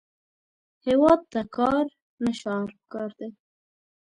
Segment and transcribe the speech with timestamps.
[0.85, 1.85] هیواد ته کار،
[2.23, 3.29] نه شعار پکار دی